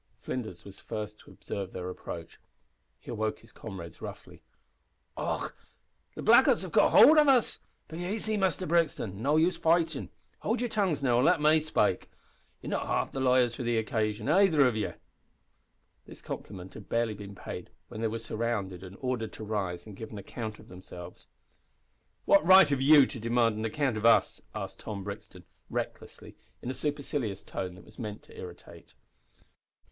Flinders 0.19 0.65
was 0.65 0.79
first 0.79 1.19
to 1.19 1.29
observe 1.29 1.73
their 1.73 1.87
approach. 1.87 2.39
He 2.97 3.11
awoke 3.11 3.37
his 3.41 3.51
comrades 3.51 4.01
roughly. 4.01 4.41
"Och! 5.15 5.55
the 6.15 6.23
blackguards 6.23 6.63
have 6.63 6.71
got 6.71 6.91
howld 6.91 7.19
of 7.19 7.27
us. 7.27 7.59
Be 7.87 8.03
aisy, 8.07 8.35
Muster 8.35 8.65
Brixton. 8.65 9.21
No 9.21 9.35
use 9.35 9.57
fightin'. 9.57 10.09
Howld 10.41 10.61
yer 10.61 10.67
tongues, 10.67 11.03
now, 11.03 11.19
an' 11.19 11.25
let 11.25 11.39
me 11.39 11.59
spake. 11.59 12.09
Yer 12.63 12.69
not 12.71 12.87
half 12.87 13.13
liars 13.13 13.51
enough 13.51 13.55
for 13.57 13.61
the 13.61 13.77
occasion, 13.77 14.27
aither 14.27 14.65
of 14.65 14.75
ye." 14.75 14.93
This 16.07 16.23
compliment 16.23 16.73
had 16.73 16.89
barely 16.89 17.13
been 17.13 17.35
paid 17.35 17.69
when 17.89 18.01
they 18.01 18.07
were 18.07 18.17
surrounded 18.17 18.81
and 18.81 18.97
ordered 19.01 19.31
to 19.33 19.43
rise 19.43 19.85
and 19.85 19.95
give 19.95 20.09
an 20.09 20.17
account 20.17 20.57
of 20.57 20.67
themselves. 20.67 21.27
"What 22.25 22.43
right 22.43 22.69
have 22.69 22.81
you 22.81 23.05
to 23.05 23.19
demand 23.19 23.55
an 23.59 23.65
account 23.65 23.97
of 23.97 24.07
us?" 24.07 24.41
asked 24.55 24.79
Tom 24.79 25.03
Brixton, 25.03 25.43
recklessly, 25.69 26.35
in 26.59 26.71
a 26.71 26.73
supercilious 26.73 27.43
tone 27.43 27.75
that 27.75 27.85
was 27.85 27.99
meant 27.99 28.23
to 28.23 28.35
irritate. 28.35 28.95